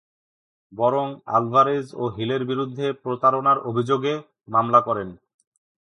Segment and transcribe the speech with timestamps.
[0.73, 1.07] বরং
[1.27, 4.13] আলভারেজ ও হিলের বিরুদ্ধে প্রতারণার অভিযোগে
[4.47, 5.09] মামলা করেন।